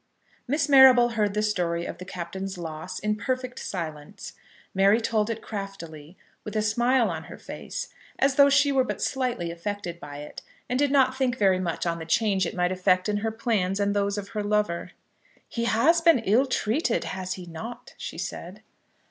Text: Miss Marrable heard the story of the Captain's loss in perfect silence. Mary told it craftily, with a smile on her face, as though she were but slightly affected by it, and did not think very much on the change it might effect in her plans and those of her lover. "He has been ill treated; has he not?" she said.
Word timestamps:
Miss 0.47 0.67
Marrable 0.67 1.09
heard 1.09 1.35
the 1.35 1.43
story 1.43 1.85
of 1.85 1.99
the 1.99 2.05
Captain's 2.05 2.57
loss 2.57 2.97
in 2.97 3.15
perfect 3.17 3.59
silence. 3.59 4.33
Mary 4.73 4.99
told 4.99 5.29
it 5.29 5.43
craftily, 5.43 6.17
with 6.43 6.55
a 6.55 6.63
smile 6.63 7.11
on 7.11 7.25
her 7.25 7.37
face, 7.37 7.89
as 8.17 8.33
though 8.33 8.49
she 8.49 8.71
were 8.71 8.83
but 8.83 8.99
slightly 8.99 9.51
affected 9.51 9.99
by 9.99 10.17
it, 10.17 10.41
and 10.67 10.79
did 10.79 10.89
not 10.91 11.15
think 11.15 11.37
very 11.37 11.59
much 11.59 11.85
on 11.85 11.99
the 11.99 12.05
change 12.07 12.47
it 12.47 12.55
might 12.55 12.71
effect 12.71 13.07
in 13.07 13.17
her 13.17 13.29
plans 13.29 13.79
and 13.79 13.95
those 13.95 14.17
of 14.17 14.29
her 14.29 14.41
lover. 14.43 14.93
"He 15.47 15.65
has 15.65 16.01
been 16.01 16.17
ill 16.25 16.47
treated; 16.47 17.03
has 17.03 17.33
he 17.35 17.45
not?" 17.45 17.93
she 17.99 18.17
said. 18.17 18.63